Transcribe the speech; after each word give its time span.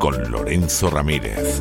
Con 0.00 0.28
Lorenzo 0.28 0.90
Ramírez. 0.90 1.60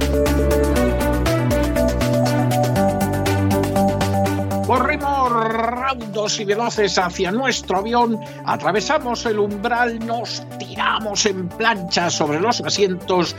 Corrimos 4.66 5.32
raudos 5.54 6.40
y 6.40 6.46
veloces 6.46 6.98
hacia 6.98 7.32
nuestro 7.32 7.78
avión, 7.78 8.20
atravesamos 8.44 9.24
el 9.28 9.38
umbral, 9.38 10.04
nos 10.04 10.48
tiramos 10.58 11.28
en 11.28 11.48
plancha 11.48 12.10
sobre 12.10 12.40
los 12.40 12.60
asientos, 12.62 13.36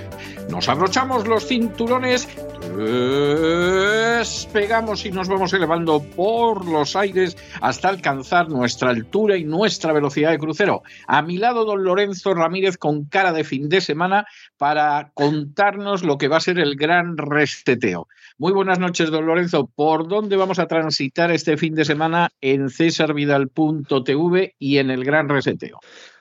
nos 0.49 0.69
abrochamos 0.69 1.27
los 1.27 1.49
cinturones, 1.49 2.29
despegamos 4.19 5.05
y 5.07 5.11
nos 5.11 5.29
vamos 5.29 5.53
elevando 5.53 6.03
por 6.03 6.67
los 6.67 6.97
aires 6.97 7.37
hasta 7.61 7.89
alcanzar 7.89 8.49
nuestra 8.49 8.91
altura 8.91 9.37
y 9.37 9.45
nuestra 9.45 9.93
velocidad 9.93 10.31
de 10.31 10.39
crucero. 10.39 10.83
A 11.07 11.23
mi 11.23 11.39
lado, 11.39 11.65
don 11.65 11.85
Lorenzo 11.85 12.35
Ramírez 12.35 12.77
con 12.77 13.05
cara 13.05 13.33
de 13.33 13.45
fin 13.45 13.69
de 13.69 13.81
semana 13.81 14.27
para 14.57 15.11
contarnos 15.15 16.03
lo 16.03 16.19
que 16.19 16.29
va 16.29 16.39
a 16.39 16.41
ser 16.41 16.59
el 16.59 16.77
gran 16.77 17.17
resteteo. 17.17 18.09
Muy 18.39 18.53
buenas 18.53 18.79
noches, 18.79 19.11
don 19.11 19.27
Lorenzo. 19.27 19.67
¿Por 19.67 20.09
dónde 20.09 20.37
vamos 20.37 20.59
a 20.59 20.67
transitar 20.67 21.31
este 21.31 21.57
fin 21.57 21.75
de 21.75 21.85
semana 21.85 22.31
en 22.41 22.71
cesarvidal.tv 22.71 24.55
y 24.59 24.79
en 24.79 24.91
el 24.91 25.05
gran 25.05 25.29
reseteo? 25.29 25.81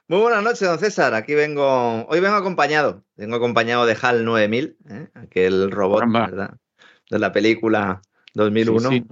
Muy 0.09 0.19
buenas 0.21 0.41
noches, 0.41 0.61
don 0.61 0.79
César. 0.79 1.13
Aquí 1.15 1.35
vengo, 1.35 2.05
hoy 2.07 2.21
vengo 2.21 2.37
acompañado, 2.37 3.03
vengo 3.17 3.35
acompañado 3.35 3.85
de 3.85 3.97
HAL 4.01 4.23
9000, 4.23 4.77
¿eh? 4.89 5.09
aquel 5.15 5.69
robot, 5.69 6.05
¿verdad? 6.09 6.55
De 7.09 7.19
la 7.19 7.33
película 7.33 8.01
2001. 8.33 8.89
Sí, 8.89 8.95
sí, 8.95 9.05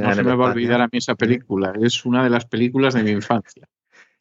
no, 0.00 0.08
no 0.08 0.14
se 0.14 0.22
me 0.22 0.34
va 0.34 0.48
a 0.48 0.52
olvidar 0.52 0.80
a 0.80 0.86
mí 0.86 0.96
esa 0.96 1.14
película, 1.16 1.74
es 1.82 2.06
una 2.06 2.24
de 2.24 2.30
las 2.30 2.46
películas 2.46 2.94
de 2.94 3.02
mi 3.02 3.10
infancia. 3.10 3.68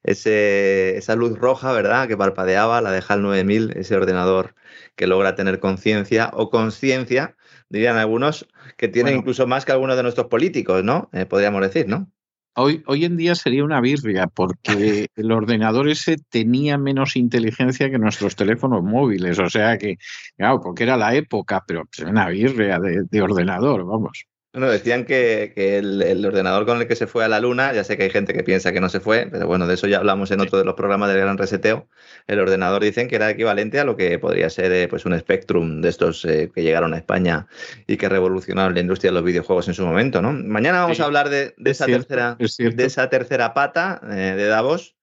Ese, 0.03 0.98
esa 0.98 1.16
luz 1.16 1.39
roja, 1.39 1.72
¿verdad? 1.72 2.09
Que 2.09 2.17
parpadeaba, 2.17 2.81
la 2.81 2.92
de 2.92 3.02
HAL 3.08 3.22
9000, 3.22 3.78
ese 3.78 3.95
ordenador 3.95 4.53
que 4.98 5.08
logra 5.08 5.33
tener 5.36 5.61
conciencia 5.61 6.31
o 6.33 6.50
conciencia, 6.50 7.38
dirían 7.70 7.95
algunos, 7.95 8.50
que 8.75 8.89
tiene 8.89 9.11
bueno. 9.11 9.20
incluso 9.20 9.48
más 9.48 9.64
que 9.64 9.72
algunos 9.72 9.95
de 9.95 10.03
nuestros 10.03 10.28
políticos, 10.28 10.83
¿no? 10.83 11.09
Eh, 11.14 11.25
podríamos 11.25 11.61
decir, 11.61 11.88
¿no? 11.88 12.11
Hoy, 12.59 12.83
hoy, 12.88 13.05
en 13.05 13.17
día 13.17 13.36
sería 13.36 13.63
una 13.63 13.80
birria, 13.81 14.25
porque 14.25 15.08
el 15.16 15.31
ordenador 15.31 15.89
ese 15.89 16.16
tenía 16.30 16.77
menos 16.80 17.16
inteligencia 17.16 17.91
que 17.91 17.99
nuestros 17.99 18.36
teléfonos 18.36 18.83
móviles. 18.83 19.38
O 19.38 19.49
sea 19.49 19.77
que, 19.77 19.97
claro, 20.36 20.59
porque 20.61 20.83
era 20.83 20.97
la 20.97 21.14
época, 21.14 21.64
pero 21.67 21.86
pues, 21.86 22.08
una 22.08 22.27
birria 22.30 22.80
de, 22.80 23.03
de 23.09 23.22
ordenador, 23.22 23.86
vamos. 23.86 24.25
Bueno, 24.58 24.72
decían 24.72 25.05
que, 25.05 25.52
que 25.53 25.77
el, 25.77 26.02
el, 26.02 26.25
ordenador 26.25 26.66
con 26.66 26.81
el 26.81 26.88
que 26.88 26.95
se 26.95 27.05
fue 27.05 27.23
a 27.23 27.27
la 27.27 27.39
Luna, 27.39 27.73
ya 27.73 27.83
sé 27.83 27.95
que 27.95 28.05
hay 28.05 28.09
gente 28.09 28.33
que 28.33 28.41
piensa 28.41 28.72
que 28.72 28.81
no 28.81 28.89
se 28.89 28.99
fue, 28.99 29.27
pero 29.31 29.45
bueno, 29.45 29.67
de 29.67 29.75
eso 29.75 29.86
ya 29.86 29.99
hablamos 29.99 30.32
en 30.32 30.42
otro 30.42 30.58
de 30.58 30.65
los 30.65 30.73
programas 30.73 31.09
del 31.09 31.20
Gran 31.20 31.37
Reseteo. 31.37 31.87
El 32.26 32.39
ordenador 32.39 32.82
dicen 32.82 33.08
que 33.08 33.17
era 33.17 33.30
equivalente 33.30 33.80
a 33.80 33.83
lo 33.83 33.95
que 33.95 34.17
podría 34.17 34.49
ser 34.49 34.71
eh, 34.71 34.87
pues 34.87 35.05
un 35.05 35.15
Spectrum 35.20 35.82
de 35.82 35.89
estos 35.89 36.26
eh, 36.26 36.49
que 36.55 36.64
llegaron 36.64 36.95
a 36.95 36.98
España 36.98 37.45
y 37.86 37.98
que 37.98 38.09
revolucionaron 38.09 38.73
la 38.73 38.80
industria 38.80 39.11
de 39.11 39.14
los 39.14 39.23
videojuegos 39.23 39.67
en 39.67 39.76
su 39.76 39.86
momento, 39.86 40.23
¿no? 40.23 40.33
Mañana 40.33 40.82
vamos 40.82 40.98
sí, 40.98 41.03
a 41.03 41.05
hablar 41.05 41.30
de, 41.30 41.53
de 41.55 41.70
esa, 41.70 41.86
cierto, 41.86 42.08
tercera, 42.08 42.36
de 42.39 42.83
esa 42.83 43.11
tercera 43.11 43.53
pata 43.53 44.02
eh, 44.09 44.33
de 44.36 44.48
Davos. 44.48 44.95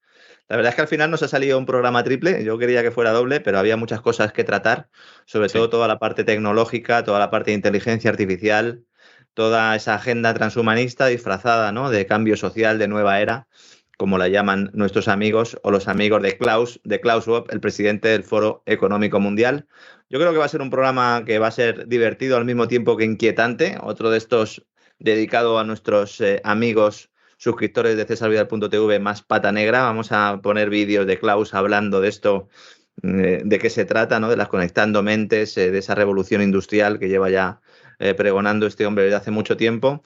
La 0.49 0.57
verdad 0.57 0.71
es 0.71 0.75
que 0.75 0.83
al 0.83 0.89
final 0.89 1.13
nos 1.13 1.23
ha 1.23 1.29
salido 1.29 1.59
un 1.59 1.65
programa 1.65 2.03
triple. 2.03 2.43
Yo 2.43 2.59
quería 2.59 2.83
que 2.83 2.91
fuera 2.91 3.13
doble, 3.13 3.39
pero 3.39 3.61
había 3.61 3.77
muchas 3.77 4.01
cosas 4.01 4.33
que 4.33 4.43
tratar, 4.43 4.89
sobre 5.27 5.49
sí. 5.49 5.53
todo 5.53 5.71
toda 5.71 5.87
la 5.87 6.01
parte 6.01 6.25
tecnológica, 6.25 7.05
toda 7.05 7.21
la 7.21 7.31
parte 7.31 7.53
de 7.53 7.55
inteligencia 7.55 8.11
artificial, 8.11 8.85
toda 9.35 9.77
esa 9.77 9.95
agenda 9.95 10.33
transhumanista 10.33 11.07
disfrazada 11.07 11.73
¿no? 11.73 11.91
de 11.91 12.07
cambio 12.07 12.37
social, 12.37 12.79
de 12.79 12.89
nueva 12.89 13.21
era, 13.21 13.47
como 13.97 14.19
la 14.19 14.29
llaman 14.29 14.71
nuestros 14.75 15.09
amigos 15.09 15.59
o 15.63 15.71
los 15.71 15.89
amigos 15.89 16.23
de 16.23 16.37
Klaus, 16.37 16.81
de 16.85 17.01
Klaus 17.01 17.25
Schwab, 17.25 17.47
el 17.51 17.61
presidente 17.61 18.09
del 18.09 18.25
Foro 18.25 18.63
Económico 18.67 19.21
Mundial. 19.21 19.67
Yo 20.09 20.19
creo 20.19 20.33
que 20.33 20.39
va 20.39 20.45
a 20.45 20.49
ser 20.49 20.63
un 20.63 20.71
programa 20.71 21.25
que 21.25 21.39
va 21.39 21.49
a 21.49 21.53
ser 21.53 21.87
divertido 21.89 22.37
al 22.37 22.45
mismo 22.45 22.69
tiempo 22.69 22.97
que 22.97 23.05
inquietante, 23.05 23.79
otro 23.83 24.11
de 24.11 24.19
estos 24.19 24.65
dedicado 24.99 25.59
a 25.59 25.65
nuestros 25.65 26.21
eh, 26.21 26.41
amigos 26.45 27.11
suscriptores 27.37 27.97
de 27.97 28.05
cesarvidal.tv 28.05 28.99
más 29.01 29.23
pata 29.23 29.53
negra. 29.53 29.83
Vamos 29.83 30.13
a 30.13 30.41
poner 30.43 30.71
vídeos 30.71 31.07
de 31.07 31.19
Klaus 31.19 31.55
hablando 31.55 32.01
de 32.01 32.09
esto, 32.09 32.49
eh, 33.03 33.43
de 33.45 33.59
qué 33.59 33.71
se 33.71 33.85
trata, 33.85 34.21
¿no? 34.21 34.31
de 34.31 34.37
las 34.37 34.49
conectando 34.49 35.03
mentes, 35.03 35.57
eh, 35.59 35.71
de 35.71 35.79
esa 35.79 35.95
revolución 35.95 36.43
industrial 36.43 36.99
que 36.99 37.09
lleva 37.09 37.31
ya 37.31 37.61
eh, 37.99 38.15
pregonando 38.15 38.67
este 38.67 38.87
hombre 38.87 39.05
desde 39.05 39.17
hace 39.17 39.31
mucho 39.31 39.57
tiempo. 39.57 40.03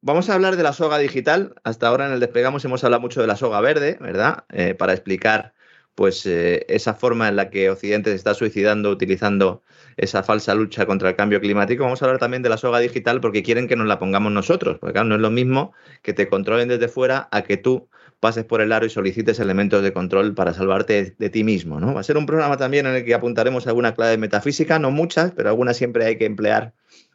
Vamos 0.00 0.28
a 0.28 0.34
hablar 0.34 0.56
de 0.56 0.62
la 0.62 0.72
soga 0.72 0.98
digital. 0.98 1.54
Hasta 1.62 1.88
ahora 1.88 2.06
en 2.06 2.12
el 2.12 2.20
Despegamos 2.20 2.64
hemos 2.64 2.82
hablado 2.82 3.00
mucho 3.00 3.20
de 3.20 3.28
la 3.28 3.36
soga 3.36 3.60
verde, 3.60 3.98
¿verdad? 4.00 4.44
Eh, 4.50 4.74
para 4.74 4.92
explicar 4.92 5.54
pues 5.94 6.24
eh, 6.26 6.64
esa 6.68 6.94
forma 6.94 7.28
en 7.28 7.36
la 7.36 7.50
que 7.50 7.70
Occidente 7.70 8.10
se 8.10 8.16
está 8.16 8.34
suicidando 8.34 8.90
utilizando 8.90 9.62
esa 9.96 10.22
falsa 10.22 10.54
lucha 10.54 10.86
contra 10.86 11.10
el 11.10 11.16
cambio 11.16 11.40
climático. 11.40 11.84
Vamos 11.84 12.02
a 12.02 12.06
hablar 12.06 12.18
también 12.18 12.42
de 12.42 12.48
la 12.48 12.56
soga 12.56 12.78
digital 12.80 13.20
porque 13.20 13.42
quieren 13.42 13.68
que 13.68 13.76
nos 13.76 13.86
la 13.86 13.98
pongamos 13.98 14.32
nosotros. 14.32 14.78
Porque 14.78 14.94
claro, 14.94 15.08
no 15.08 15.14
es 15.16 15.20
lo 15.20 15.30
mismo 15.30 15.72
que 16.02 16.12
te 16.14 16.28
controlen 16.28 16.68
desde 16.68 16.88
fuera 16.88 17.28
a 17.30 17.42
que 17.42 17.56
tú 17.56 17.88
pases 18.20 18.44
por 18.44 18.60
el 18.60 18.72
aro 18.72 18.86
y 18.86 18.90
solicites 18.90 19.40
elementos 19.40 19.82
de 19.82 19.92
control 19.92 20.34
para 20.34 20.54
salvarte 20.54 21.16
de, 21.18 21.30
ti 21.30 21.44
mismo. 21.44 21.80
¿no? 21.80 21.92
Va 21.92 22.00
a 22.00 22.04
ser 22.04 22.16
un 22.16 22.24
programa 22.24 22.56
también 22.56 22.86
en 22.86 22.94
el 22.94 23.04
que 23.04 23.14
apuntaremos 23.14 23.66
alguna 23.66 23.94
clave 23.94 24.16
metafísica, 24.16 24.78
no 24.78 24.90
muchas, 24.90 25.32
pero 25.32 25.48
algunas 25.48 25.76
siempre 25.76 26.06
hay 26.06 26.16
que 26.18 26.26
emplear 26.26 26.72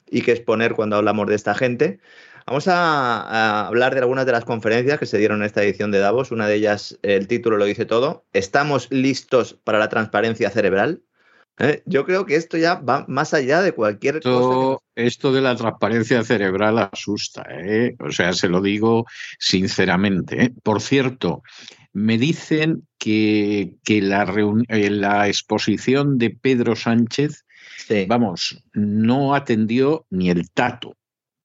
y 0.09 0.21
que 0.21 0.31
exponer 0.31 0.73
cuando 0.73 0.95
hablamos 0.95 1.27
de 1.27 1.35
esta 1.35 1.55
gente. 1.55 1.99
Vamos 2.45 2.67
a, 2.67 3.21
a, 3.21 3.67
hablar 3.67 3.93
de 3.93 3.99
algunas 3.99 4.25
de 4.25 4.31
las 4.31 4.45
conferencias 4.45 4.99
que 4.99 5.05
se 5.05 5.17
dieron 5.17 5.41
en 5.41 5.45
esta 5.45 5.63
edición 5.63 5.91
de 5.91 5.99
Davos. 5.99 6.31
Una 6.31 6.47
de 6.47 6.55
ellas, 6.55 6.97
el 7.01 7.27
título 7.27 7.57
lo 7.57 7.65
dice 7.65 7.85
todo. 7.85 8.25
¿Estamos 8.33 8.87
listos 8.89 9.57
para 9.63 9.79
la 9.79 9.89
transparencia 9.89 10.49
cerebral? 10.49 11.01
¿Eh? 11.59 11.81
Yo 11.85 12.05
creo 12.05 12.25
que 12.25 12.35
esto 12.35 12.57
ya 12.57 12.75
va 12.75 13.05
más 13.07 13.33
allá 13.33 13.61
de 13.61 13.71
cualquier 13.71 14.17
esto, 14.17 14.39
cosa. 14.39 14.83
Que... 14.95 15.07
Esto 15.07 15.33
de 15.33 15.41
la 15.41 15.55
transparencia 15.55 16.23
cerebral 16.23 16.77
asusta, 16.77 17.45
¿eh? 17.49 17.95
o 17.99 18.11
sea, 18.11 18.33
se 18.33 18.47
lo 18.47 18.61
digo 18.61 19.05
sinceramente. 19.39 20.45
¿eh? 20.45 20.53
Por 20.61 20.81
cierto, 20.81 21.41
me 21.93 22.19
dicen 22.19 22.87
que, 22.99 23.75
que 23.83 24.01
la, 24.03 24.25
la 24.69 25.27
exposición 25.27 26.19
de 26.19 26.29
Pedro 26.29 26.75
Sánchez 26.75 27.45
Sí. 27.87 28.05
Vamos, 28.05 28.61
no 28.73 29.33
atendió 29.33 30.05
ni 30.09 30.29
el 30.29 30.51
tato. 30.51 30.97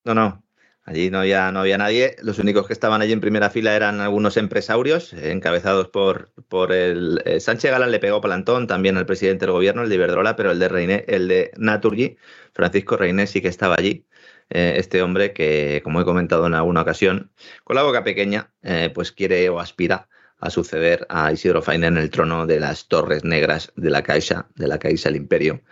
No, 0.05 0.13
no. 0.13 0.43
Allí 0.85 1.09
no 1.09 1.21
había, 1.21 1.53
no 1.53 1.61
había 1.61 1.79
nadie. 1.79 2.17
Los 2.21 2.41
únicos 2.41 2.67
que 2.67 2.73
estaban 2.73 3.01
allí 3.01 3.13
en 3.13 3.21
primera 3.21 3.49
fila 3.49 3.77
eran 3.77 4.01
algunos 4.01 4.37
empresarios, 4.37 5.13
eh, 5.13 5.31
encabezados 5.31 5.87
por, 5.87 6.33
por 6.49 6.73
el. 6.73 7.23
Eh, 7.25 7.39
Sánchez 7.39 7.71
Galán 7.71 7.93
le 7.93 8.01
pegó 8.01 8.21
plantón 8.21 8.67
también 8.67 8.97
al 8.97 9.07
presidente 9.07 9.47
del 9.47 9.53
gobierno, 9.53 9.85
el 9.85 9.89
de 9.89 9.95
Iberdrola, 9.95 10.35
pero 10.35 10.51
el 10.51 10.59
de 10.59 10.69
Reine, 10.69 11.05
el 11.07 11.29
de 11.29 11.53
Naturgy, 11.57 12.17
Francisco 12.53 12.97
Reine, 12.97 13.29
sí 13.29 13.41
que 13.41 13.47
estaba 13.49 13.77
allí. 13.79 14.05
Eh, 14.51 14.75
este 14.79 15.01
hombre 15.01 15.33
que, 15.33 15.81
como 15.85 16.01
he 16.01 16.05
comentado 16.05 16.49
en 16.49 16.55
alguna 16.55 16.83
ocasión, 16.83 17.31
con 17.63 17.77
la 17.77 17.85
boca 17.85 18.03
pequeña, 18.03 18.53
pues 18.93 19.13
quiere 19.13 19.49
o 19.49 19.61
aspira 19.61 20.09
a 20.43 20.51
suceder 20.51 21.07
a 21.09 21.33
Isidro 21.33 21.63
Faina 21.63 21.87
en 21.87 21.97
el 21.97 22.11
trono 22.11 22.47
de 22.47 22.59
las 22.59 22.89
Torres 22.89 23.25
Negras 23.25 23.73
de 23.77 23.91
la 23.91 24.03
Caixa, 24.03 24.49
de 24.57 24.67
la 24.67 24.79
Caixa 24.79 25.09
del 25.09 25.17
Imperio 25.17 25.63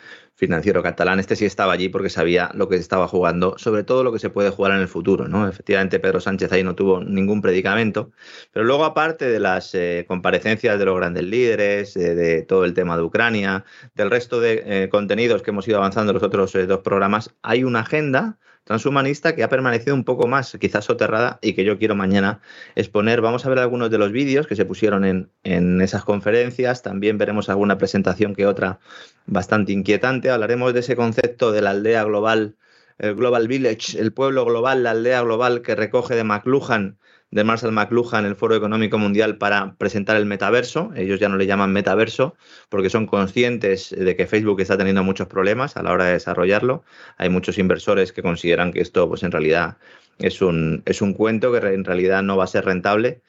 financiero 0.40 0.82
catalán. 0.82 1.20
Este 1.20 1.37
sí 1.37 1.44
estaba 1.44 1.75
allí 1.75 1.90
porque 1.90 2.08
sabía 2.08 2.50
lo 2.55 2.69
que 2.69 2.76
estaba 2.76 3.06
jugando, 3.08 3.58
sobre 3.58 3.84
todo 3.84 4.05
lo 4.05 4.12
que 4.12 4.19
se 4.19 4.31
puede 4.31 4.49
jugar 4.50 4.72
en 4.72 4.78
el 4.78 4.88
futuro. 4.88 5.28
¿no? 5.28 5.46
Efectivamente, 5.46 6.00
Pedro 6.00 6.20
Sánchez 6.20 6.50
ahí 6.52 6.62
no 6.62 6.75
tuvo 6.75 7.02
ningún 7.02 7.43
predicamento, 7.43 8.12
pero 8.52 8.64
luego 8.64 8.84
aparte 8.84 9.28
de 9.28 9.40
las 9.40 9.75
eh, 9.75 10.06
comparecencias 10.08 10.78
de 10.78 10.84
los 10.84 10.96
grandes 10.96 11.25
líderes, 11.25 11.96
eh, 11.96 12.14
de 12.14 12.43
todo 12.43 12.64
el 12.64 12.73
tema 12.73 12.96
de 12.96 13.02
Ucrania, 13.02 13.64
del 13.94 14.08
resto 14.11 14.40
de 14.40 14.62
eh, 14.64 14.88
contenidos 14.88 15.43
que 15.43 15.50
hemos 15.50 15.69
ido 15.69 15.76
avanzando 15.76 16.12
en 16.12 16.14
los 16.14 16.23
otros 16.23 16.52
dos 16.52 16.81
programas, 16.81 17.34
hay 17.43 17.64
una 17.64 17.81
agenda 17.81 18.38
transhumanista 18.70 19.34
que 19.34 19.43
ha 19.43 19.49
permanecido 19.49 19.96
un 19.96 20.05
poco 20.05 20.28
más, 20.28 20.56
quizás 20.61 20.84
soterrada, 20.84 21.40
y 21.43 21.55
que 21.55 21.64
yo 21.64 21.76
quiero 21.76 21.96
mañana 21.96 22.40
exponer. 22.76 23.20
Vamos 23.20 23.44
a 23.44 23.49
ver 23.49 23.58
algunos 23.58 23.90
de 23.90 23.99
los 23.99 24.12
vídeos 24.12 24.46
que 24.46 24.55
se 24.55 24.64
pusieron 24.64 25.05
en, 25.05 25.28
en 25.43 25.81
esas 25.81 26.05
conferencias. 26.05 26.81
También 26.81 27.19
veremos 27.19 27.49
alguna 27.49 27.78
presentación 27.78 28.32
que 28.32 28.46
otra 28.46 28.78
bastante 29.26 29.72
inquietante 29.72 30.31
hablaremos 30.31 30.72
de 30.72 30.81
ese 30.81 30.94
concepto 30.94 31.50
de 31.50 31.62
la 31.62 31.70
aldea 31.70 32.05
global, 32.05 32.55
el 32.99 33.17
Global 33.17 33.49
Village, 33.49 33.99
el 33.99 34.12
pueblo 34.12 34.44
global, 34.44 34.84
la 34.84 34.93
aldea 34.93 35.23
global 35.23 35.62
que 35.62 35.75
recoge 35.75 36.14
de 36.14 36.23
McLuhan, 36.23 36.96
de 37.30 37.44
Marshall 37.44 37.72
McLuhan, 37.72 38.24
el 38.24 38.36
Foro 38.36 38.56
Económico 38.56 38.98
Mundial, 38.98 39.38
para 39.38 39.74
presentar 39.76 40.16
el 40.16 40.26
metaverso. 40.26 40.92
Ellos 40.96 41.20
ya 41.20 41.28
no 41.28 41.36
le 41.36 41.46
llaman 41.46 41.72
metaverso 41.72 42.34
porque 42.68 42.90
son 42.90 43.06
conscientes 43.06 43.90
de 43.90 44.16
que 44.16 44.26
Facebook 44.26 44.60
está 44.60 44.76
teniendo 44.76 45.04
muchos 45.04 45.28
problemas 45.28 45.76
a 45.76 45.82
la 45.82 45.92
hora 45.92 46.06
de 46.06 46.12
desarrollarlo. 46.12 46.82
Hay 47.16 47.28
muchos 47.28 47.58
inversores 47.58 48.12
que 48.12 48.22
consideran 48.22 48.72
que 48.72 48.80
esto, 48.80 49.08
pues 49.08 49.22
en 49.22 49.32
realidad, 49.32 49.76
es 50.18 50.42
un, 50.42 50.82
es 50.86 51.02
un 51.02 51.14
cuento 51.14 51.52
que 51.52 51.58
en 51.58 51.84
realidad 51.84 52.22
no 52.22 52.36
va 52.36 52.44
a 52.44 52.48
ser 52.48 52.64
rentable 52.64 53.22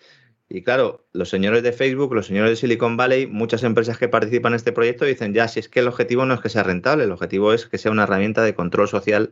y 0.53 0.63
claro, 0.63 1.07
los 1.13 1.29
señores 1.29 1.63
de 1.63 1.71
Facebook, 1.71 2.13
los 2.13 2.27
señores 2.27 2.49
de 2.49 2.55
Silicon 2.57 2.97
Valley, 2.97 3.25
muchas 3.25 3.63
empresas 3.63 3.97
que 3.97 4.09
participan 4.09 4.51
en 4.51 4.57
este 4.57 4.73
proyecto 4.73 5.05
dicen, 5.05 5.33
ya, 5.33 5.47
si 5.47 5.61
es 5.61 5.69
que 5.69 5.79
el 5.79 5.87
objetivo 5.87 6.25
no 6.25 6.33
es 6.33 6.41
que 6.41 6.49
sea 6.49 6.63
rentable, 6.63 7.05
el 7.05 7.11
objetivo 7.13 7.53
es 7.53 7.67
que 7.67 7.77
sea 7.77 7.89
una 7.89 8.03
herramienta 8.03 8.43
de 8.43 8.53
control 8.53 8.89
social, 8.89 9.31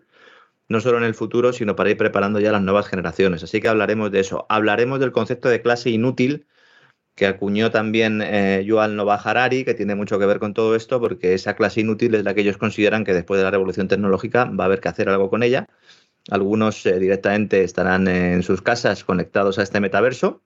no 0.69 0.79
solo 0.81 0.97
en 0.99 1.03
el 1.03 1.15
futuro, 1.15 1.51
sino 1.53 1.75
para 1.75 1.89
ir 1.89 1.97
preparando 1.97 2.39
ya 2.39 2.51
las 2.51 2.61
nuevas 2.61 2.87
generaciones. 2.87 3.43
Así 3.43 3.59
que 3.59 3.67
hablaremos 3.67 4.11
de 4.11 4.21
eso. 4.21 4.45
Hablaremos 4.49 4.99
del 4.99 5.11
concepto 5.11 5.49
de 5.49 5.61
clase 5.61 5.89
inútil 5.89 6.47
que 7.15 7.27
acuñó 7.27 7.69
también 7.71 8.21
eh, 8.21 8.63
Yuval 8.65 8.95
Noah 8.95 9.15
Harari, 9.21 9.65
que 9.65 9.73
tiene 9.73 9.95
mucho 9.95 10.19
que 10.19 10.25
ver 10.25 10.39
con 10.39 10.53
todo 10.53 10.75
esto, 10.75 11.01
porque 11.01 11.33
esa 11.33 11.55
clase 11.55 11.81
inútil 11.81 12.15
es 12.15 12.23
la 12.23 12.33
que 12.33 12.41
ellos 12.41 12.57
consideran 12.57 13.03
que 13.03 13.13
después 13.13 13.39
de 13.39 13.43
la 13.43 13.51
revolución 13.51 13.89
tecnológica 13.89 14.45
va 14.45 14.63
a 14.63 14.67
haber 14.67 14.79
que 14.79 14.87
hacer 14.89 15.09
algo 15.09 15.29
con 15.29 15.43
ella. 15.43 15.67
Algunos 16.31 16.85
eh, 16.85 16.99
directamente 16.99 17.63
estarán 17.63 18.07
en 18.07 18.43
sus 18.43 18.61
casas 18.61 19.03
conectados 19.03 19.59
a 19.59 19.63
este 19.63 19.79
metaverso 19.81 20.43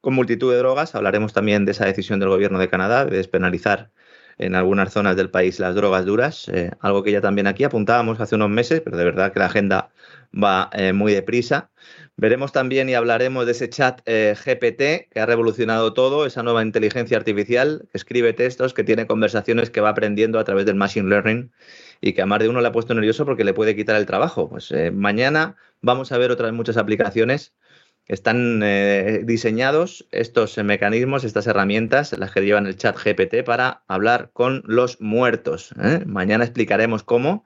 con 0.00 0.14
multitud 0.14 0.50
de 0.52 0.58
drogas. 0.58 0.94
Hablaremos 0.94 1.32
también 1.32 1.64
de 1.64 1.72
esa 1.72 1.84
decisión 1.84 2.20
del 2.20 2.30
gobierno 2.30 2.58
de 2.58 2.68
Canadá 2.68 3.04
de 3.04 3.16
despenalizar 3.16 3.92
en 4.40 4.54
algunas 4.54 4.92
zonas 4.92 5.16
del 5.16 5.30
país 5.30 5.60
las 5.60 5.74
drogas 5.74 6.06
duras, 6.06 6.48
eh, 6.48 6.70
algo 6.80 7.02
que 7.02 7.12
ya 7.12 7.20
también 7.20 7.46
aquí 7.46 7.62
apuntábamos 7.62 8.20
hace 8.20 8.36
unos 8.36 8.48
meses, 8.48 8.80
pero 8.80 8.96
de 8.96 9.04
verdad 9.04 9.32
que 9.32 9.38
la 9.38 9.46
agenda 9.46 9.90
va 10.32 10.70
eh, 10.72 10.94
muy 10.94 11.12
deprisa. 11.12 11.70
Veremos 12.16 12.50
también 12.50 12.88
y 12.88 12.94
hablaremos 12.94 13.44
de 13.44 13.52
ese 13.52 13.68
chat 13.68 14.00
eh, 14.06 14.34
GPT 14.34 15.12
que 15.12 15.20
ha 15.20 15.26
revolucionado 15.26 15.92
todo, 15.92 16.24
esa 16.24 16.42
nueva 16.42 16.62
inteligencia 16.62 17.18
artificial 17.18 17.86
que 17.92 17.98
escribe 17.98 18.32
textos, 18.32 18.72
que 18.72 18.82
tiene 18.82 19.06
conversaciones, 19.06 19.68
que 19.68 19.82
va 19.82 19.90
aprendiendo 19.90 20.38
a 20.38 20.44
través 20.44 20.64
del 20.64 20.74
machine 20.74 21.08
learning 21.08 21.52
y 22.00 22.14
que 22.14 22.22
a 22.22 22.26
más 22.26 22.38
de 22.40 22.48
uno 22.48 22.62
le 22.62 22.68
ha 22.68 22.72
puesto 22.72 22.94
nervioso 22.94 23.26
porque 23.26 23.44
le 23.44 23.52
puede 23.52 23.76
quitar 23.76 23.96
el 23.96 24.06
trabajo. 24.06 24.48
Pues 24.48 24.72
mañana 24.92 25.56
vamos 25.82 26.12
a 26.12 26.18
ver 26.18 26.30
otras 26.30 26.52
muchas 26.54 26.78
aplicaciones 26.78 27.54
están 28.10 28.60
eh, 28.64 29.20
diseñados 29.22 30.04
estos 30.10 30.58
mecanismos, 30.58 31.22
estas 31.22 31.46
herramientas, 31.46 32.12
las 32.18 32.32
que 32.32 32.40
llevan 32.40 32.66
el 32.66 32.76
chat 32.76 32.98
GPT 32.98 33.44
para 33.44 33.84
hablar 33.86 34.30
con 34.32 34.64
los 34.66 35.00
muertos. 35.00 35.72
¿eh? 35.80 36.02
Mañana 36.06 36.42
explicaremos 36.42 37.04
cómo. 37.04 37.44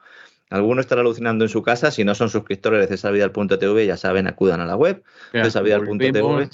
Alguno 0.49 0.81
estará 0.81 1.03
alucinando 1.03 1.45
en 1.45 1.51
su 1.51 1.63
casa. 1.63 1.91
Si 1.91 2.03
no 2.03 2.15
son 2.15 2.31
suscriptores 2.31 2.81
de 2.81 2.87
cesavidal.tv, 2.87 3.85
ya 3.85 3.99
saben, 3.99 4.27
acudan 4.27 4.63
a 4.63 4.67
la 4.67 4.75
web. 4.75 5.03
Cesavidal.tv. 5.33 6.49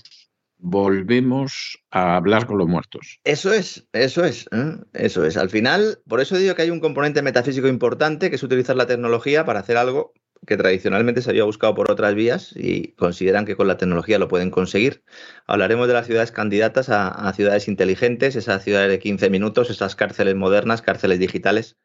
Volvemos 0.59 1.79
a 1.93 2.17
hablar 2.17 2.47
con 2.47 2.59
los 2.59 2.67
muertos. 2.67 3.21
Eso 3.23 3.53
es, 3.53 3.87
eso 3.93 4.25
es, 4.25 4.49
¿eh? 4.51 4.77
eso 4.93 5.25
es. 5.25 5.37
Al 5.37 5.51
final, 5.51 6.01
por 6.09 6.21
eso 6.21 6.37
digo 6.37 6.57
que 6.57 6.63
hay 6.63 6.71
un 6.71 6.81
componente 6.81 7.23
metafísico 7.23 7.69
importante, 7.69 8.29
que 8.29 8.37
es 8.37 8.43
utilizar 8.43 8.75
la 8.75 8.87
tecnología 8.87 9.45
para 9.45 9.61
hacer 9.61 9.77
algo 9.77 10.13
que 10.47 10.57
tradicionalmente 10.57 11.23
se 11.23 11.31
había 11.31 11.45
buscado 11.45 11.75
por 11.75 11.91
otras 11.91 12.15
vías 12.15 12.53
y 12.57 12.93
consideran 12.93 13.45
que 13.45 13.57
con 13.57 13.69
la 13.69 13.77
tecnología 13.77 14.19
lo 14.19 14.29
pueden 14.29 14.51
conseguir. 14.51 15.03
Hablaremos 15.47 15.87
de 15.87 15.95
las 15.95 16.07
ciudades 16.07 16.33
candidatas 16.33 16.89
a, 16.89 17.33
ciudades 17.35 17.69
inteligentes, 17.69 18.37
esas 18.37 18.65
ciudades 18.65 18.91
de 18.91 18.99
15 18.99 19.31
minutos, 19.31 19.71
esas 19.71 19.97
cárceles 19.97 20.35
modernas, 20.35 20.83
cárceles 20.83 21.19
digitales, 21.19 21.77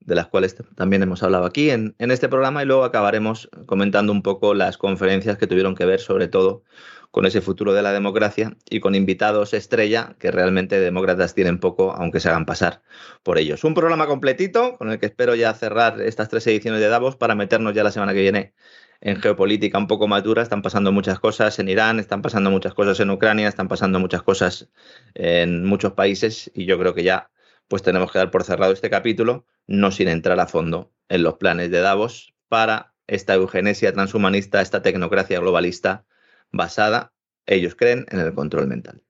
de 0.00 0.14
las 0.14 0.28
cuales 0.28 0.56
también 0.76 1.02
hemos 1.02 1.22
hablado 1.22 1.44
aquí 1.44 1.70
en, 1.70 1.96
en 1.98 2.10
este 2.10 2.28
programa 2.28 2.62
y 2.62 2.66
luego 2.66 2.84
acabaremos 2.84 3.50
comentando 3.66 4.12
un 4.12 4.22
poco 4.22 4.54
las 4.54 4.78
conferencias 4.78 5.36
que 5.36 5.48
tuvieron 5.48 5.74
que 5.74 5.84
ver 5.84 6.00
sobre 6.00 6.28
todo 6.28 6.62
con 7.10 7.24
ese 7.26 7.40
futuro 7.40 7.72
de 7.72 7.82
la 7.82 7.92
democracia 7.92 8.56
y 8.68 8.80
con 8.80 8.94
invitados 8.94 9.54
estrella 9.54 10.16
que 10.18 10.30
realmente 10.30 10.78
demócratas 10.78 11.34
tienen 11.34 11.58
poco, 11.58 11.92
aunque 11.92 12.20
se 12.20 12.28
hagan 12.28 12.44
pasar 12.44 12.82
por 13.22 13.38
ellos. 13.38 13.64
Un 13.64 13.74
programa 13.74 14.06
completito 14.06 14.76
con 14.76 14.90
el 14.90 14.98
que 14.98 15.06
espero 15.06 15.34
ya 15.34 15.54
cerrar 15.54 16.00
estas 16.00 16.28
tres 16.28 16.46
ediciones 16.46 16.80
de 16.80 16.88
Davos 16.88 17.16
para 17.16 17.34
meternos 17.34 17.74
ya 17.74 17.82
la 17.82 17.90
semana 17.90 18.12
que 18.12 18.20
viene 18.20 18.54
en 19.00 19.20
geopolítica 19.20 19.78
un 19.78 19.86
poco 19.86 20.06
más 20.08 20.22
dura. 20.22 20.42
Están 20.42 20.62
pasando 20.62 20.92
muchas 20.92 21.18
cosas 21.18 21.58
en 21.58 21.68
Irán, 21.68 21.98
están 21.98 22.22
pasando 22.22 22.50
muchas 22.50 22.74
cosas 22.74 23.00
en 23.00 23.10
Ucrania, 23.10 23.48
están 23.48 23.68
pasando 23.68 23.98
muchas 23.98 24.22
cosas 24.22 24.68
en 25.14 25.64
muchos 25.64 25.92
países 25.92 26.50
y 26.54 26.66
yo 26.66 26.78
creo 26.78 26.94
que 26.94 27.04
ya 27.04 27.30
pues 27.68 27.82
tenemos 27.82 28.10
que 28.12 28.18
dar 28.18 28.30
por 28.30 28.44
cerrado 28.44 28.72
este 28.72 28.90
capítulo, 28.90 29.46
no 29.66 29.90
sin 29.92 30.08
entrar 30.08 30.40
a 30.40 30.46
fondo 30.46 30.90
en 31.08 31.22
los 31.22 31.34
planes 31.34 31.70
de 31.70 31.80
Davos 31.80 32.34
para 32.48 32.94
esta 33.06 33.34
eugenesia 33.34 33.92
transhumanista, 33.92 34.60
esta 34.60 34.82
tecnocracia 34.82 35.40
globalista 35.40 36.04
basada, 36.52 37.12
ellos 37.46 37.74
creen, 37.74 38.06
en 38.10 38.20
el 38.20 38.34
control 38.34 38.66
mental. 38.66 39.02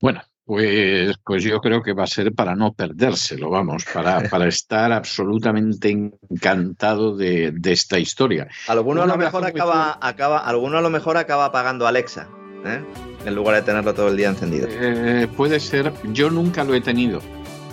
Bueno, 0.00 0.22
pues, 0.44 1.14
pues 1.24 1.44
yo 1.44 1.60
creo 1.60 1.80
que 1.80 1.92
va 1.92 2.04
a 2.04 2.08
ser 2.08 2.34
para 2.34 2.56
no 2.56 2.72
perdérselo, 2.72 3.50
vamos, 3.50 3.84
para, 3.84 4.20
para 4.30 4.48
estar 4.48 4.92
absolutamente 4.92 5.90
encantado 6.28 7.16
de, 7.16 7.54
esta 7.64 7.98
historia. 7.98 8.48
Alguno 8.66 9.02
a 9.02 9.06
lo 9.06 9.16
mejor 9.16 9.44
acaba, 9.44 9.98
acaba, 10.00 10.38
alguno 10.38 10.78
a 10.78 10.80
lo 10.80 10.90
mejor 10.90 11.18
acaba 11.18 11.44
apagando 11.44 11.86
Alexa, 11.86 12.28
¿eh? 12.64 12.82
en 13.24 13.34
lugar 13.34 13.56
de 13.56 13.62
tenerlo 13.62 13.94
todo 13.94 14.08
el 14.08 14.16
día 14.16 14.28
encendido. 14.28 14.66
Eh, 14.70 15.28
puede 15.36 15.60
ser, 15.60 15.92
yo 16.12 16.30
nunca 16.30 16.64
lo 16.64 16.74
he 16.74 16.80
tenido. 16.80 17.20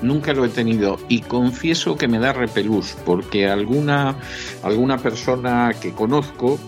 Nunca 0.04 0.32
lo 0.32 0.46
he 0.46 0.50
tenido 0.50 1.00
y 1.08 1.22
confieso 1.22 1.98
que 1.98 2.08
me 2.08 2.20
da 2.20 2.32
repelús 2.32 2.96
porque 3.04 3.48
alguna, 3.48 4.16
alguna 4.62 5.00
persona 5.00 5.74
que 5.82 5.92
conozco 5.92 6.60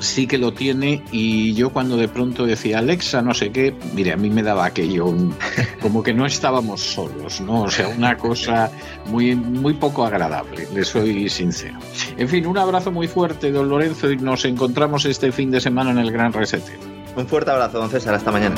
sí 0.00 0.26
que 0.26 0.38
lo 0.38 0.52
tiene 0.52 1.02
y 1.10 1.54
yo 1.54 1.70
cuando 1.70 1.96
de 1.96 2.08
pronto 2.08 2.46
decía 2.46 2.78
Alexa 2.78 3.22
no 3.22 3.34
sé 3.34 3.50
qué, 3.50 3.74
mire, 3.94 4.12
a 4.12 4.16
mí 4.16 4.30
me 4.30 4.42
daba 4.42 4.66
aquello 4.66 5.06
como 5.80 6.02
que 6.02 6.12
no 6.12 6.26
estábamos 6.26 6.80
solos, 6.80 7.40
¿no? 7.40 7.62
O 7.62 7.70
sea, 7.70 7.88
una 7.88 8.16
cosa 8.16 8.70
muy, 9.06 9.34
muy 9.34 9.74
poco 9.74 10.04
agradable, 10.04 10.66
le 10.72 10.84
soy 10.84 11.28
sincero. 11.28 11.78
En 12.16 12.28
fin, 12.28 12.46
un 12.46 12.58
abrazo 12.58 12.90
muy 12.90 13.08
fuerte, 13.08 13.50
don 13.50 13.68
Lorenzo, 13.68 14.10
y 14.10 14.16
nos 14.16 14.44
encontramos 14.44 15.04
este 15.04 15.32
fin 15.32 15.50
de 15.50 15.60
semana 15.60 15.90
en 15.90 15.98
el 15.98 16.10
Gran 16.10 16.32
Reseteo. 16.32 16.78
Un 17.16 17.26
fuerte 17.26 17.50
abrazo, 17.50 17.78
don 17.78 17.90
César, 17.90 18.14
hasta 18.14 18.30
mañana. 18.30 18.56